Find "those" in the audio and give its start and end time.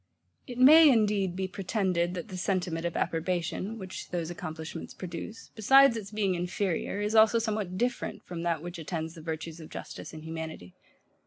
4.09-4.31